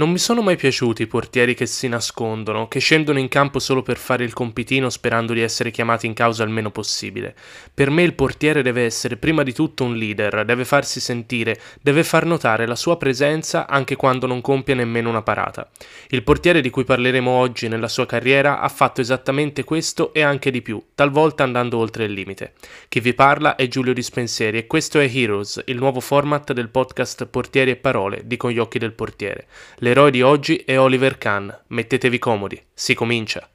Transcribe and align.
Non 0.00 0.10
mi 0.10 0.16
sono 0.16 0.40
mai 0.40 0.56
piaciuti 0.56 1.02
i 1.02 1.06
portieri 1.06 1.54
che 1.54 1.66
si 1.66 1.86
nascondono, 1.86 2.68
che 2.68 2.80
scendono 2.80 3.18
in 3.18 3.28
campo 3.28 3.58
solo 3.58 3.82
per 3.82 3.98
fare 3.98 4.24
il 4.24 4.32
compitino 4.32 4.88
sperando 4.88 5.34
di 5.34 5.42
essere 5.42 5.70
chiamati 5.70 6.06
in 6.06 6.14
causa 6.14 6.42
il 6.42 6.48
meno 6.48 6.70
possibile. 6.70 7.34
Per 7.74 7.90
me 7.90 8.02
il 8.02 8.14
portiere 8.14 8.62
deve 8.62 8.86
essere 8.86 9.18
prima 9.18 9.42
di 9.42 9.52
tutto 9.52 9.84
un 9.84 9.94
leader, 9.94 10.46
deve 10.46 10.64
farsi 10.64 11.00
sentire, 11.00 11.60
deve 11.82 12.02
far 12.02 12.24
notare 12.24 12.66
la 12.66 12.76
sua 12.76 12.96
presenza 12.96 13.66
anche 13.66 13.94
quando 13.94 14.26
non 14.26 14.40
compie 14.40 14.72
nemmeno 14.72 15.10
una 15.10 15.20
parata. 15.20 15.68
Il 16.08 16.22
portiere 16.22 16.62
di 16.62 16.70
cui 16.70 16.84
parleremo 16.84 17.30
oggi 17.30 17.68
nella 17.68 17.88
sua 17.88 18.06
carriera 18.06 18.60
ha 18.60 18.68
fatto 18.70 19.02
esattamente 19.02 19.64
questo 19.64 20.14
e 20.14 20.22
anche 20.22 20.50
di 20.50 20.62
più, 20.62 20.82
talvolta 20.94 21.42
andando 21.42 21.76
oltre 21.76 22.04
il 22.04 22.12
limite. 22.12 22.54
Chi 22.88 23.00
vi 23.00 23.12
parla 23.12 23.54
è 23.54 23.68
Giulio 23.68 23.92
Dispensieri 23.92 24.56
e 24.56 24.66
questo 24.66 24.98
è 24.98 25.10
Heroes, 25.12 25.62
il 25.66 25.76
nuovo 25.76 26.00
format 26.00 26.54
del 26.54 26.70
podcast 26.70 27.26
Portieri 27.26 27.72
e 27.72 27.76
Parole 27.76 28.22
di 28.24 28.38
Con 28.38 28.50
gli 28.50 28.58
occhi 28.58 28.78
del 28.78 28.94
portiere. 28.94 29.46
Le 29.76 29.88
L'eroe 29.90 30.12
di 30.12 30.22
oggi 30.22 30.58
è 30.58 30.78
Oliver 30.78 31.18
Kahn. 31.18 31.52
Mettetevi 31.66 32.20
comodi, 32.20 32.62
si 32.72 32.94
comincia. 32.94 33.50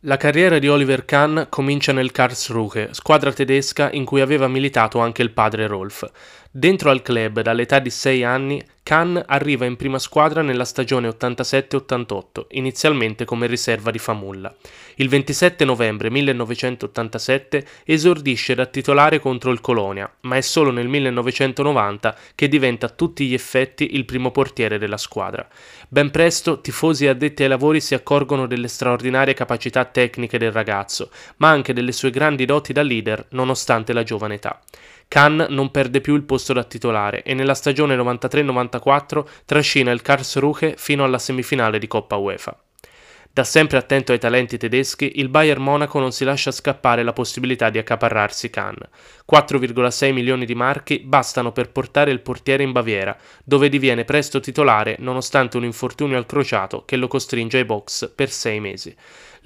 La 0.00 0.18
carriera 0.18 0.58
di 0.58 0.68
Oliver 0.68 1.06
Kahn 1.06 1.46
comincia 1.48 1.90
nel 1.90 2.12
Karlsruhe, 2.12 2.90
squadra 2.92 3.32
tedesca 3.32 3.90
in 3.90 4.04
cui 4.04 4.20
aveva 4.20 4.46
militato 4.46 4.98
anche 4.98 5.22
il 5.22 5.32
padre 5.32 5.66
Rolf. 5.66 6.06
Dentro 6.50 6.90
al 6.90 7.00
club 7.00 7.40
dall'età 7.40 7.78
di 7.78 7.88
6 7.88 8.22
anni, 8.22 8.62
Kahn 8.86 9.20
arriva 9.26 9.64
in 9.64 9.74
prima 9.74 9.98
squadra 9.98 10.42
nella 10.42 10.64
stagione 10.64 11.08
87-88, 11.08 12.44
inizialmente 12.50 13.24
come 13.24 13.48
riserva 13.48 13.90
di 13.90 13.98
Famulla. 13.98 14.54
Il 14.94 15.08
27 15.08 15.64
novembre 15.64 16.08
1987 16.08 17.66
esordisce 17.84 18.54
da 18.54 18.64
titolare 18.66 19.18
contro 19.18 19.50
il 19.50 19.60
Colonia, 19.60 20.08
ma 20.20 20.36
è 20.36 20.40
solo 20.40 20.70
nel 20.70 20.86
1990 20.86 22.16
che 22.36 22.46
diventa 22.46 22.86
a 22.86 22.90
tutti 22.90 23.26
gli 23.26 23.34
effetti 23.34 23.96
il 23.96 24.04
primo 24.04 24.30
portiere 24.30 24.78
della 24.78 24.98
squadra. 24.98 25.44
Ben 25.88 26.12
presto 26.12 26.60
tifosi 26.60 27.06
e 27.06 27.08
addetti 27.08 27.42
ai 27.42 27.48
lavori 27.48 27.80
si 27.80 27.94
accorgono 27.94 28.46
delle 28.46 28.68
straordinarie 28.68 29.34
capacità 29.34 29.84
tecniche 29.84 30.38
del 30.38 30.52
ragazzo, 30.52 31.10
ma 31.38 31.48
anche 31.48 31.72
delle 31.72 31.90
sue 31.90 32.10
grandi 32.10 32.44
doti 32.44 32.72
da 32.72 32.82
leader 32.82 33.26
nonostante 33.30 33.92
la 33.92 34.04
giovane 34.04 34.34
età. 34.34 34.60
Khan 35.08 35.46
non 35.50 35.70
perde 35.70 36.00
più 36.00 36.16
il 36.16 36.24
posto 36.24 36.52
da 36.52 36.64
titolare 36.64 37.22
e 37.22 37.32
nella 37.32 37.54
stagione 37.54 37.96
93-94 37.96 38.75
trascina 39.44 39.90
il 39.90 40.02
Karlsruhe 40.02 40.74
fino 40.76 41.04
alla 41.04 41.18
semifinale 41.18 41.78
di 41.78 41.86
Coppa 41.86 42.16
UEFA. 42.16 42.58
Da 43.36 43.44
sempre 43.44 43.76
attento 43.76 44.12
ai 44.12 44.18
talenti 44.18 44.56
tedeschi, 44.56 45.12
il 45.16 45.28
Bayern 45.28 45.62
Monaco 45.62 45.98
non 45.98 46.10
si 46.10 46.24
lascia 46.24 46.50
scappare 46.50 47.02
la 47.02 47.12
possibilità 47.12 47.68
di 47.68 47.76
accaparrarsi 47.76 48.48
Khan. 48.48 48.78
4,6 49.30 50.10
milioni 50.10 50.46
di 50.46 50.54
marchi 50.54 51.00
bastano 51.00 51.52
per 51.52 51.70
portare 51.70 52.10
il 52.12 52.22
portiere 52.22 52.62
in 52.62 52.72
Baviera, 52.72 53.14
dove 53.44 53.68
diviene 53.68 54.06
presto 54.06 54.40
titolare 54.40 54.96
nonostante 55.00 55.58
un 55.58 55.64
infortunio 55.64 56.16
al 56.16 56.24
crociato 56.24 56.86
che 56.86 56.96
lo 56.96 57.08
costringe 57.08 57.58
ai 57.58 57.66
box 57.66 58.10
per 58.14 58.30
sei 58.30 58.58
mesi. 58.58 58.96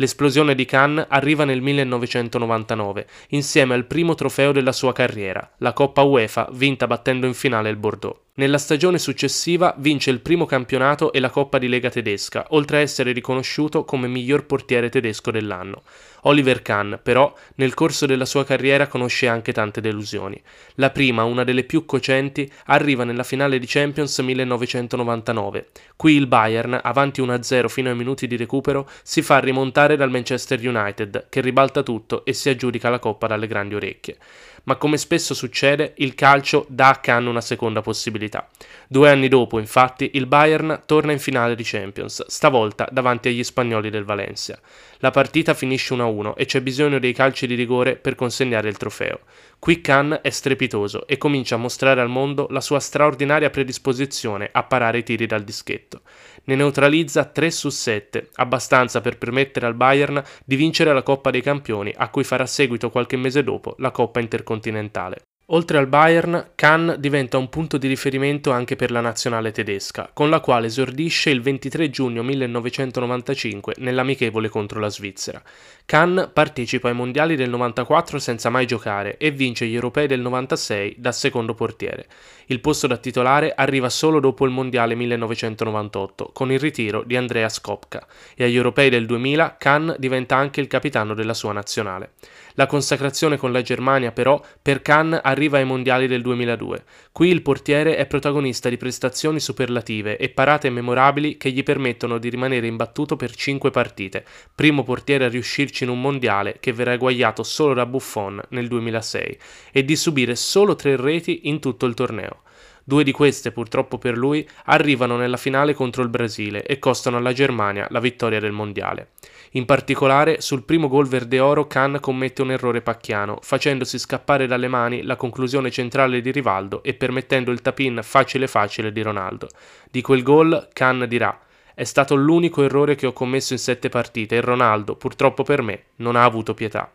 L'esplosione 0.01 0.55
di 0.55 0.65
Cannes 0.65 1.05
arriva 1.11 1.45
nel 1.45 1.61
1999, 1.61 3.06
insieme 3.31 3.75
al 3.75 3.84
primo 3.84 4.15
trofeo 4.15 4.50
della 4.50 4.72
sua 4.72 4.94
carriera, 4.94 5.47
la 5.59 5.75
Coppa 5.75 6.00
UEFA 6.00 6.49
vinta 6.53 6.87
battendo 6.87 7.27
in 7.27 7.34
finale 7.34 7.69
il 7.69 7.77
Bordeaux. 7.77 8.16
Nella 8.37 8.56
stagione 8.56 8.99
successiva 8.99 9.75
vince 9.77 10.09
il 10.09 10.21
primo 10.21 10.47
campionato 10.47 11.12
e 11.12 11.21
la 11.21 11.28
Coppa 11.28 11.59
di 11.59 11.69
Lega 11.69 11.91
tedesca, 11.91 12.47
oltre 12.50 12.78
a 12.78 12.81
essere 12.81 13.12
riconosciuto 13.12 13.84
come 13.84 14.09
miglior 14.09 14.47
portiere 14.47 14.88
tedesco 14.88 15.31
dell'anno. 15.31 15.83
Oliver 16.22 16.62
Kahn, 16.62 16.98
però, 17.03 17.32
nel 17.56 17.75
corso 17.75 18.06
della 18.06 18.25
sua 18.25 18.44
carriera 18.44 18.86
conosce 18.86 19.28
anche 19.28 19.53
tante 19.53 19.81
delusioni. 19.81 20.41
La 20.75 20.91
prima, 20.91 21.25
una 21.25 21.44
delle 21.44 21.64
più 21.64 21.84
cocenti, 21.84 22.50
arriva 22.66 23.04
nella 23.04 23.22
finale 23.22 23.58
di 23.58 23.66
Champions 23.66 24.19
1999. 24.19 25.69
Qui 25.97 26.14
il 26.14 26.26
Bayern, 26.26 26.78
avanti 26.82 27.20
1-0 27.20 27.69
fino 27.69 27.91
ai 27.91 27.97
minuti 27.97 28.26
di 28.26 28.36
recupero, 28.36 28.88
si 29.03 29.22
fa 29.22 29.38
rimontare 29.38 29.97
dal 29.97 30.10
Manchester 30.10 30.58
United, 30.60 31.26
che 31.28 31.41
ribalta 31.41 31.82
tutto 31.82 32.25
e 32.25 32.32
si 32.32 32.48
aggiudica 32.48 32.91
la 32.91 32.98
coppa 32.98 33.26
dalle 33.26 33.47
grandi 33.47 33.75
orecchie 33.75 34.16
ma 34.64 34.76
come 34.76 34.98
spesso 34.98 35.34
succede, 35.34 35.94
il 35.97 36.14
calcio 36.14 36.66
dà 36.69 36.91
a 36.91 36.97
Cannes 36.97 37.31
una 37.31 37.41
seconda 37.41 37.81
possibilità. 37.81 38.48
Due 38.87 39.08
anni 39.08 39.28
dopo, 39.28 39.58
infatti, 39.58 40.10
il 40.14 40.26
Bayern 40.26 40.82
torna 40.87 41.12
in 41.12 41.19
finale 41.19 41.54
di 41.54 41.62
Champions, 41.64 42.26
stavolta 42.26 42.88
davanti 42.91 43.28
agli 43.28 43.44
spagnoli 43.44 43.91
del 43.91 44.04
Valencia. 44.04 44.58
La 45.03 45.11
partita 45.11 45.55
finisce 45.55 45.94
1-1 45.94 46.34
e 46.37 46.44
c'è 46.44 46.61
bisogno 46.61 46.99
dei 46.99 47.15
calci 47.15 47.47
di 47.47 47.55
rigore 47.55 47.97
per 47.97 48.15
consegnare 48.15 48.69
il 48.69 48.77
trofeo. 48.77 49.21
Qui 49.59 49.81
Khan 49.81 50.21
è 50.22 50.28
strepitoso 50.28 51.06
e 51.06 51.16
comincia 51.16 51.55
a 51.55 51.59
mostrare 51.59 52.03
al 52.03 52.11
mondo 52.11 52.47
la 52.50 52.61
sua 52.61 52.81
straordinaria 52.81 53.49
predisposizione 53.49 54.50
a 54.53 54.62
parare 54.62 54.99
i 54.99 55.03
tiri 55.03 55.25
dal 55.25 55.43
dischetto. 55.43 56.03
Ne 56.44 56.55
neutralizza 56.55 57.25
3 57.25 57.50
su 57.50 57.71
7, 57.71 58.28
abbastanza 58.34 59.00
per 59.00 59.16
permettere 59.16 59.65
al 59.65 59.75
Bayern 59.75 60.22
di 60.44 60.56
vincere 60.56 60.93
la 60.93 61.03
Coppa 61.03 61.31
dei 61.31 61.43
Campioni, 61.43 61.94
a 61.97 62.11
cui 62.11 62.25
farà 62.25 62.44
seguito 62.44 62.91
qualche 62.91 63.17
mese 63.17 63.43
dopo 63.43 63.77
la 63.78 63.91
Coppa 63.91 64.21
Intercontinentale. 64.21 65.30
Oltre 65.53 65.78
al 65.78 65.88
Bayern, 65.88 66.53
Kahn 66.55 66.94
diventa 66.99 67.37
un 67.37 67.49
punto 67.49 67.77
di 67.77 67.88
riferimento 67.88 68.53
anche 68.53 68.77
per 68.77 68.93
la 68.93 69.00
nazionale 69.00 69.50
tedesca, 69.50 70.09
con 70.12 70.31
la 70.31 70.38
quale 70.38 70.69
esordisce 70.69 71.31
il 71.31 71.41
23 71.41 71.91
giugno 71.91 72.22
1995 72.22 73.75
nell'amichevole 73.78 74.49
contro 74.49 74.78
la 74.78 74.88
Svizzera. 74.88 75.43
Kahn 75.91 76.31
partecipa 76.33 76.87
ai 76.87 76.95
mondiali 76.95 77.34
del 77.34 77.51
94 77.51 78.21
senza 78.21 78.49
mai 78.49 78.65
giocare 78.65 79.17
e 79.17 79.33
vince 79.33 79.67
gli 79.67 79.75
europei 79.75 80.06
del 80.06 80.21
96 80.21 80.95
da 80.99 81.11
secondo 81.11 81.53
portiere. 81.53 82.06
Il 82.47 82.61
posto 82.61 82.87
da 82.87 82.97
titolare 82.97 83.53
arriva 83.56 83.89
solo 83.89 84.21
dopo 84.21 84.45
il 84.45 84.53
mondiale 84.53 84.95
1998, 84.95 86.31
con 86.33 86.53
il 86.53 86.61
ritiro 86.61 87.03
di 87.05 87.17
Andrea 87.17 87.49
Skopka, 87.49 88.06
e 88.37 88.45
agli 88.45 88.55
europei 88.55 88.89
del 88.89 89.05
2000 89.06 89.56
Kahn 89.59 89.97
diventa 89.99 90.37
anche 90.37 90.61
il 90.61 90.69
capitano 90.69 91.15
della 91.15 91.34
sua 91.34 91.53
nazionale. 91.53 92.12
La 92.55 92.67
consacrazione 92.67 93.37
con 93.37 93.53
la 93.53 93.62
Germania, 93.62 94.12
però, 94.12 94.41
per 94.61 94.83
Kahn 94.83 95.19
arriva 95.23 95.59
ai 95.59 95.65
mondiali 95.65 96.06
del 96.06 96.23
2002. 96.23 96.84
Qui 97.12 97.29
il 97.29 97.43
portiere 97.43 97.97
è 97.97 98.06
protagonista 98.06 98.69
di 98.69 98.77
prestazioni 98.77 99.41
superlative 99.41 100.17
e 100.17 100.29
parate 100.29 100.71
memorabili 100.71 101.37
che 101.37 101.50
gli 101.50 101.62
permettono 101.62 102.19
di 102.19 102.29
rimanere 102.29 102.67
imbattuto 102.67 103.17
per 103.17 103.34
5 103.34 103.71
partite, 103.71 104.25
primo 104.55 104.83
portiere 104.83 105.25
a 105.25 105.29
riuscirci 105.29 105.80
in 105.85 105.91
un 105.91 106.01
mondiale 106.01 106.57
che 106.61 106.73
verrà 106.73 106.93
eguagliato 106.93 107.43
solo 107.43 107.75
da 107.75 107.87
Buffon 107.87 108.41
nel 108.51 108.69
2006, 108.69 109.39
e 109.73 109.85
di 109.85 109.97
subire 109.97 110.35
solo 110.37 110.75
3 110.75 110.97
reti 110.97 111.49
in 111.49 111.61
tutto 111.61 111.87
il 111.87 111.95
torneo. 111.95 112.43
Due 112.83 113.05
di 113.05 113.13
queste, 113.13 113.53
purtroppo 113.53 113.99
per 113.99 114.17
lui, 114.17 114.45
arrivano 114.65 115.17
nella 115.17 115.37
finale 115.37 115.75
contro 115.75 116.03
il 116.03 116.09
Brasile 116.09 116.65
e 116.65 116.79
costano 116.81 117.19
alla 117.19 117.33
Germania 117.33 117.87
la 117.91 118.01
vittoria 118.01 118.41
del 118.41 118.51
mondiale. 118.51 119.11
In 119.53 119.65
particolare, 119.65 120.41
sul 120.41 120.65
primo 120.65 120.89
gol 120.89 121.07
verde 121.07 121.39
oro 121.39 121.67
Khan 121.67 121.99
commette 122.01 122.43
un 122.43 122.51
errore 122.51 122.83
pacchiano, 122.83 123.39
facendosi 123.43 123.99
scappare 123.99 124.47
dalle 124.47 124.69
mani 124.69 125.03
la 125.03 125.17
conclusione 125.17 125.71
centrale 125.71 126.21
di 126.21 126.33
Rivaldo 126.33 126.83
e 126.83 126.95
permettendo 126.95 127.53
il 127.53 127.62
tap-in 127.62 128.01
facile 128.03 128.47
facile 128.47 128.91
di 128.91 129.03
Ronaldo. 129.03 129.49
Di 129.89 130.01
quel 130.01 130.23
gol 130.23 130.69
Khan 130.73 131.05
dirà 131.09 131.38
è 131.75 131.84
stato 131.84 132.14
l'unico 132.14 132.62
errore 132.62 132.94
che 132.94 133.06
ho 133.06 133.12
commesso 133.12 133.52
in 133.52 133.58
sette 133.58 133.88
partite 133.88 134.37
e 134.37 134.40
Ronaldo, 134.40 134.96
purtroppo 134.96 135.43
per 135.43 135.62
me, 135.62 135.84
non 135.96 136.17
ha 136.17 136.25
avuto 136.25 136.55
pietà. 136.55 136.93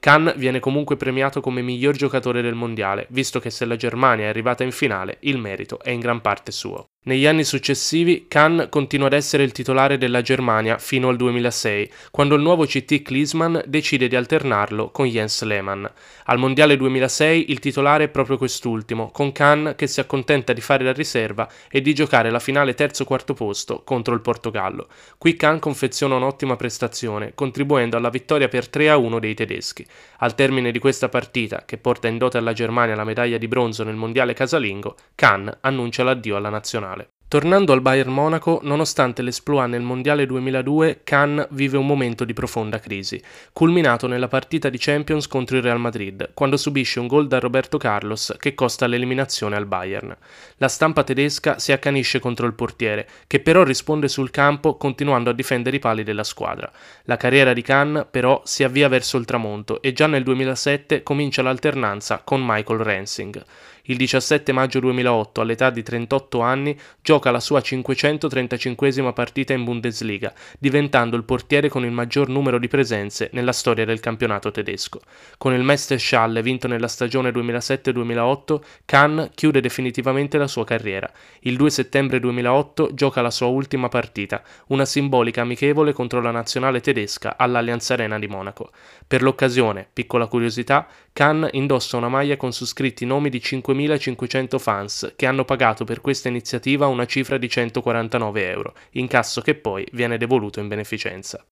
Khan 0.00 0.32
viene 0.36 0.60
comunque 0.60 0.96
premiato 0.96 1.40
come 1.40 1.62
miglior 1.62 1.96
giocatore 1.96 2.40
del 2.40 2.54
mondiale, 2.54 3.06
visto 3.10 3.40
che 3.40 3.50
se 3.50 3.64
la 3.64 3.76
Germania 3.76 4.26
è 4.26 4.28
arrivata 4.28 4.62
in 4.62 4.72
finale, 4.72 5.16
il 5.20 5.38
merito 5.38 5.80
è 5.80 5.90
in 5.90 6.00
gran 6.00 6.20
parte 6.20 6.52
suo. 6.52 6.90
Negli 7.08 7.24
anni 7.24 7.42
successivi 7.42 8.26
Kahn 8.28 8.66
continua 8.68 9.06
ad 9.06 9.14
essere 9.14 9.42
il 9.42 9.52
titolare 9.52 9.96
della 9.96 10.20
Germania 10.20 10.76
fino 10.76 11.08
al 11.08 11.16
2006, 11.16 11.90
quando 12.10 12.34
il 12.34 12.42
nuovo 12.42 12.66
CT 12.66 13.00
Klinsmann 13.00 13.60
decide 13.64 14.08
di 14.08 14.14
alternarlo 14.14 14.90
con 14.90 15.06
Jens 15.06 15.40
Lehmann. 15.44 15.86
Al 16.24 16.36
Mondiale 16.36 16.76
2006 16.76 17.50
il 17.50 17.60
titolare 17.60 18.04
è 18.04 18.08
proprio 18.08 18.36
quest'ultimo, 18.36 19.10
con 19.10 19.32
Kahn 19.32 19.72
che 19.74 19.86
si 19.86 20.00
accontenta 20.00 20.52
di 20.52 20.60
fare 20.60 20.84
la 20.84 20.92
riserva 20.92 21.48
e 21.70 21.80
di 21.80 21.94
giocare 21.94 22.28
la 22.28 22.40
finale 22.40 22.74
terzo-quarto 22.74 23.32
posto 23.32 23.80
contro 23.84 24.12
il 24.12 24.20
Portogallo. 24.20 24.88
Qui 25.16 25.34
Kahn 25.34 25.60
confeziona 25.60 26.16
un'ottima 26.16 26.56
prestazione, 26.56 27.32
contribuendo 27.34 27.96
alla 27.96 28.10
vittoria 28.10 28.48
per 28.48 28.66
3-1 28.70 29.18
dei 29.18 29.32
tedeschi. 29.32 29.86
Al 30.18 30.34
termine 30.34 30.70
di 30.70 30.78
questa 30.78 31.08
partita, 31.08 31.62
che 31.64 31.78
porta 31.78 32.06
in 32.06 32.18
dote 32.18 32.36
alla 32.36 32.52
Germania 32.52 32.94
la 32.94 33.04
medaglia 33.04 33.38
di 33.38 33.48
bronzo 33.48 33.82
nel 33.82 33.96
Mondiale 33.96 34.34
casalingo, 34.34 34.94
Kahn 35.14 35.50
annuncia 35.62 36.04
l'addio 36.04 36.36
alla 36.36 36.50
nazionale. 36.50 36.96
Tornando 37.28 37.74
al 37.74 37.82
Bayern 37.82 38.10
Monaco, 38.10 38.60
nonostante 38.62 39.20
l'esploit 39.20 39.68
nel 39.68 39.82
Mondiale 39.82 40.24
2002, 40.24 41.00
Khan 41.04 41.46
vive 41.50 41.76
un 41.76 41.84
momento 41.84 42.24
di 42.24 42.32
profonda 42.32 42.80
crisi, 42.80 43.22
culminato 43.52 44.06
nella 44.06 44.28
partita 44.28 44.70
di 44.70 44.78
Champions 44.78 45.26
contro 45.26 45.58
il 45.58 45.62
Real 45.62 45.78
Madrid, 45.78 46.30
quando 46.32 46.56
subisce 46.56 47.00
un 47.00 47.06
gol 47.06 47.28
da 47.28 47.38
Roberto 47.38 47.76
Carlos 47.76 48.34
che 48.38 48.54
costa 48.54 48.86
l'eliminazione 48.86 49.56
al 49.56 49.66
Bayern. 49.66 50.16
La 50.56 50.68
stampa 50.68 51.04
tedesca 51.04 51.58
si 51.58 51.70
accanisce 51.70 52.18
contro 52.18 52.46
il 52.46 52.54
portiere, 52.54 53.06
che 53.26 53.40
però 53.40 53.62
risponde 53.62 54.08
sul 54.08 54.30
campo 54.30 54.78
continuando 54.78 55.28
a 55.28 55.34
difendere 55.34 55.76
i 55.76 55.80
pali 55.80 56.04
della 56.04 56.24
squadra. 56.24 56.72
La 57.04 57.18
carriera 57.18 57.52
di 57.52 57.60
Khan 57.60 58.06
però 58.10 58.40
si 58.46 58.64
avvia 58.64 58.88
verso 58.88 59.18
il 59.18 59.26
tramonto 59.26 59.82
e 59.82 59.92
già 59.92 60.06
nel 60.06 60.22
2007 60.22 61.02
comincia 61.02 61.42
l'alternanza 61.42 62.22
con 62.24 62.42
Michael 62.42 62.80
Rensing. 62.80 63.44
Il 63.90 63.96
17 63.96 64.52
maggio 64.52 64.80
2008, 64.80 65.40
all'età 65.40 65.70
di 65.70 65.82
38 65.82 66.40
anni, 66.42 66.78
gioca 67.00 67.30
la 67.30 67.40
sua 67.40 67.62
535 67.62 69.12
partita 69.14 69.54
in 69.54 69.64
Bundesliga, 69.64 70.30
diventando 70.58 71.16
il 71.16 71.24
portiere 71.24 71.70
con 71.70 71.86
il 71.86 71.90
maggior 71.90 72.28
numero 72.28 72.58
di 72.58 72.68
presenze 72.68 73.30
nella 73.32 73.52
storia 73.52 73.86
del 73.86 74.00
campionato 74.00 74.50
tedesco. 74.50 75.00
Con 75.38 75.54
il 75.54 75.62
Meisterschale 75.62 76.42
vinto 76.42 76.68
nella 76.68 76.86
stagione 76.86 77.30
2007-2008, 77.30 78.60
Kahn 78.84 79.30
chiude 79.34 79.62
definitivamente 79.62 80.36
la 80.36 80.48
sua 80.48 80.64
carriera. 80.64 81.10
Il 81.40 81.56
2 81.56 81.70
settembre 81.70 82.20
2008 82.20 82.90
gioca 82.92 83.22
la 83.22 83.30
sua 83.30 83.46
ultima 83.46 83.88
partita, 83.88 84.42
una 84.66 84.84
simbolica 84.84 85.40
amichevole 85.40 85.94
contro 85.94 86.20
la 86.20 86.30
nazionale 86.30 86.82
tedesca 86.82 87.38
all'Allianz 87.38 87.88
Arena 87.88 88.18
di 88.18 88.26
Monaco. 88.26 88.70
Per 89.06 89.22
l'occasione, 89.22 89.88
piccola 89.90 90.26
curiosità, 90.26 90.86
Kahn 91.14 91.48
indossa 91.52 91.96
una 91.96 92.08
maglia 92.08 92.36
con 92.36 92.52
su 92.52 92.66
scritti 92.66 93.06
nomi 93.06 93.30
di 93.30 93.40
5.500 93.86 94.58
fans 94.58 95.12
che 95.16 95.26
hanno 95.26 95.44
pagato 95.44 95.84
per 95.84 96.00
questa 96.00 96.28
iniziativa 96.28 96.86
una 96.86 97.06
cifra 97.06 97.38
di 97.38 97.48
149 97.48 98.50
euro, 98.50 98.74
incasso 98.92 99.40
che 99.40 99.54
poi 99.54 99.86
viene 99.92 100.18
devoluto 100.18 100.60
in 100.60 100.68
beneficenza. 100.68 101.44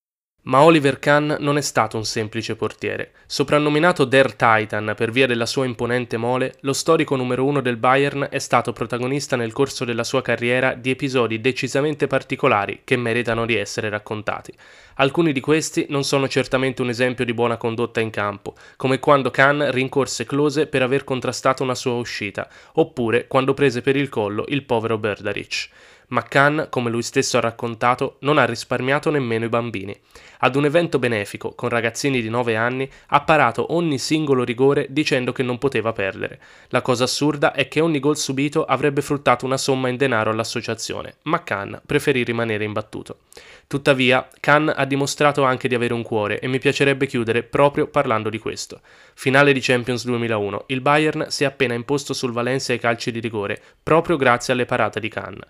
Ma 0.46 0.62
Oliver 0.62 1.00
Kahn 1.00 1.38
non 1.40 1.56
è 1.56 1.60
stato 1.60 1.96
un 1.96 2.04
semplice 2.04 2.54
portiere. 2.54 3.10
Soprannominato 3.26 4.04
Der 4.04 4.32
Titan 4.32 4.93
per 4.96 5.10
via 5.10 5.26
della 5.26 5.44
sua 5.44 5.64
imponente 5.64 6.16
mole, 6.16 6.54
lo 6.60 6.72
storico 6.72 7.16
numero 7.16 7.44
uno 7.44 7.60
del 7.60 7.76
Bayern 7.76 8.28
è 8.31 8.38
stato 8.38 8.72
protagonista 8.72 9.34
nel 9.34 9.52
corso 9.52 9.84
della 9.84 10.04
sua 10.04 10.22
carriera 10.22 10.75
di 10.75 10.90
episodi 10.90 11.40
decisamente 11.40 12.06
particolari 12.06 12.82
che 12.84 12.96
meritano 12.96 13.44
di 13.44 13.56
essere 13.56 13.88
raccontati. 13.88 14.52
Alcuni 14.98 15.32
di 15.32 15.40
questi 15.40 15.87
non 15.88 16.04
sono 16.04 16.28
certamente 16.28 16.81
un 16.81 16.90
esempio 16.90 17.25
di 17.25 17.34
buona 17.34 17.56
condotta 17.56 17.98
in 17.98 18.10
campo, 18.10 18.54
come 18.76 19.00
quando 19.00 19.32
Kahn 19.32 19.72
rincorse 19.72 20.26
Klose 20.26 20.69
per 20.69 20.82
aver 20.82 21.02
contrastato 21.02 21.64
una 21.64 21.75
sua 21.75 21.94
uscita, 21.94 22.48
oppure 22.75 23.26
quando 23.26 23.52
prese 23.52 23.81
per 23.81 23.96
il 23.96 24.08
collo 24.08 24.44
il 24.46 24.62
povero 24.62 24.96
Berdaric. 24.96 25.69
McCann, 26.08 26.62
come 26.70 26.91
lui 26.91 27.03
stesso 27.03 27.37
ha 27.37 27.41
raccontato, 27.41 28.17
non 28.20 28.38
ha 28.38 28.44
risparmiato 28.44 29.11
nemmeno 29.11 29.44
i 29.44 29.49
bambini. 29.49 29.99
Ad 30.41 30.55
un 30.55 30.67
evento 30.67 30.99
benefico 30.99 31.55
con 31.55 31.69
ragazzini 31.69 32.20
di 32.20 32.29
9 32.29 32.56
anni 32.56 32.88
ha 33.08 33.23
parato 33.23 33.75
ogni 33.75 33.99
singolo 33.99 34.44
rigore 34.44 34.87
dicendo 34.91 35.32
che 35.32 35.43
non 35.43 35.58
poteva 35.58 35.93
perdere. 35.93 36.41
La 36.69 36.82
cosa 36.82 37.05
assurda 37.05 37.53
è 37.53 37.69
che 37.69 37.81
ogni 37.81 38.00
gol 38.00 38.17
subito 38.17 38.64
avrebbe 38.64 39.00
fruttato 39.00 39.47
una 39.47 39.56
somma 39.56 39.88
in 39.88 39.97
denaro 39.97 40.31
all'associazione, 40.31 41.17
ma 41.23 41.43
Khan 41.43 41.81
preferì 41.85 42.23
rimanere 42.23 42.64
imbattuto. 42.64 43.19
Tuttavia, 43.67 44.29
Khan 44.38 44.73
ha 44.75 44.85
dimostrato 44.85 45.43
anche 45.43 45.67
di 45.67 45.75
avere 45.75 45.93
un 45.93 46.03
cuore 46.03 46.38
e 46.38 46.47
mi 46.47 46.61
piacerebbe 46.61 47.06
chiudere 47.06 47.43
proprio 47.43 47.88
parlando 47.88 48.29
di 48.29 48.38
questo. 48.38 48.81
Finale 49.14 49.53
di 49.53 49.61
Champions 49.61 50.05
2001, 50.05 50.64
il 50.69 50.81
Bayern 50.81 51.26
si 51.31 51.43
è 51.43 51.47
appena 51.47 51.75
imposto 51.75 52.14
sul 52.14 52.31
Valencia 52.32 52.73
ai 52.73 52.79
calci 52.79 53.11
di 53.11 53.19
rigore, 53.19 53.61
proprio 53.82 54.17
grazie 54.17 54.53
alle 54.53 54.67
parate 54.67 55.00
di 55.00 55.08
Khan. 55.08 55.41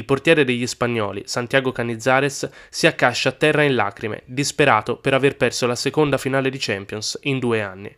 Il 0.00 0.06
portiere 0.06 0.44
degli 0.44 0.66
spagnoli, 0.66 1.24
Santiago 1.26 1.72
Canizares, 1.72 2.48
si 2.70 2.86
accascia 2.86 3.28
a 3.28 3.32
terra 3.32 3.64
in 3.64 3.74
lacrime, 3.74 4.22
disperato 4.24 4.96
per 4.96 5.12
aver 5.12 5.36
perso 5.36 5.66
la 5.66 5.74
seconda 5.74 6.16
finale 6.16 6.48
di 6.48 6.56
Champions 6.58 7.18
in 7.24 7.38
due 7.38 7.60
anni. 7.60 7.94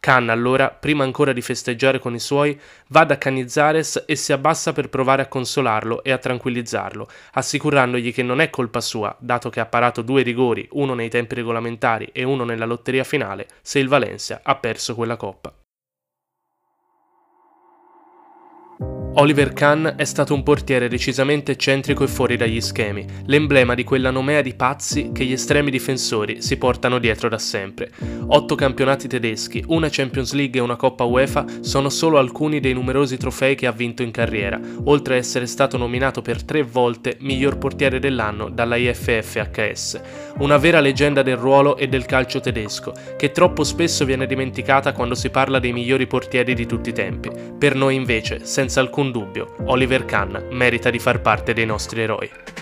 Khan 0.00 0.30
allora, 0.30 0.70
prima 0.70 1.04
ancora 1.04 1.34
di 1.34 1.42
festeggiare 1.42 1.98
con 1.98 2.14
i 2.14 2.18
suoi, 2.18 2.58
va 2.88 3.04
da 3.04 3.18
Canizares 3.18 4.04
e 4.06 4.16
si 4.16 4.32
abbassa 4.32 4.72
per 4.72 4.88
provare 4.88 5.20
a 5.20 5.28
consolarlo 5.28 6.02
e 6.02 6.10
a 6.10 6.16
tranquillizzarlo, 6.16 7.06
assicurandogli 7.32 8.14
che 8.14 8.22
non 8.22 8.40
è 8.40 8.48
colpa 8.48 8.80
sua, 8.80 9.14
dato 9.20 9.50
che 9.50 9.60
ha 9.60 9.66
parato 9.66 10.00
due 10.00 10.22
rigori, 10.22 10.66
uno 10.72 10.94
nei 10.94 11.10
tempi 11.10 11.34
regolamentari 11.34 12.08
e 12.12 12.24
uno 12.24 12.44
nella 12.44 12.64
lotteria 12.64 13.04
finale, 13.04 13.46
se 13.60 13.78
il 13.78 13.88
Valencia 13.88 14.40
ha 14.42 14.54
perso 14.54 14.94
quella 14.94 15.16
coppa. 15.16 15.52
Oliver 19.14 19.52
Kahn 19.52 19.92
è 19.96 20.04
stato 20.04 20.32
un 20.32 20.42
portiere 20.42 20.88
decisamente 20.88 21.52
eccentrico 21.52 22.02
e 22.02 22.08
fuori 22.08 22.38
dagli 22.38 22.62
schemi, 22.62 23.04
l'emblema 23.26 23.74
di 23.74 23.84
quella 23.84 24.10
nomea 24.10 24.40
di 24.40 24.54
pazzi 24.54 25.10
che 25.12 25.26
gli 25.26 25.32
estremi 25.32 25.70
difensori 25.70 26.40
si 26.40 26.56
portano 26.56 26.98
dietro 26.98 27.28
da 27.28 27.36
sempre. 27.36 27.90
Otto 28.28 28.54
campionati 28.54 29.08
tedeschi, 29.08 29.62
una 29.68 29.88
Champions 29.90 30.32
League 30.32 30.58
e 30.58 30.62
una 30.62 30.76
Coppa 30.76 31.04
UEFA 31.04 31.44
sono 31.60 31.90
solo 31.90 32.16
alcuni 32.16 32.58
dei 32.58 32.72
numerosi 32.72 33.18
trofei 33.18 33.54
che 33.54 33.66
ha 33.66 33.72
vinto 33.72 34.02
in 34.02 34.12
carriera, 34.12 34.58
oltre 34.84 35.14
a 35.14 35.18
essere 35.18 35.44
stato 35.44 35.76
nominato 35.76 36.22
per 36.22 36.42
tre 36.42 36.62
volte 36.62 37.18
miglior 37.20 37.58
portiere 37.58 37.98
dell'anno 37.98 38.48
dalla 38.48 38.76
IFFHS. 38.76 40.00
Una 40.38 40.56
vera 40.56 40.80
leggenda 40.80 41.20
del 41.20 41.36
ruolo 41.36 41.76
e 41.76 41.86
del 41.86 42.06
calcio 42.06 42.40
tedesco, 42.40 42.94
che 43.18 43.30
troppo 43.30 43.62
spesso 43.62 44.06
viene 44.06 44.24
dimenticata 44.24 44.92
quando 44.92 45.14
si 45.14 45.28
parla 45.28 45.58
dei 45.58 45.74
migliori 45.74 46.06
portieri 46.06 46.54
di 46.54 46.64
tutti 46.64 46.88
i 46.88 46.94
tempi. 46.94 47.30
Per 47.58 47.74
noi 47.74 47.94
invece, 47.94 48.46
senza 48.46 48.80
alcun 48.80 49.01
alcun 49.02 49.10
dubbio, 49.10 49.54
Oliver 49.64 50.04
Kahn 50.04 50.48
merita 50.50 50.90
di 50.90 50.98
far 51.00 51.20
parte 51.20 51.52
dei 51.52 51.66
nostri 51.66 52.02
eroi. 52.02 52.61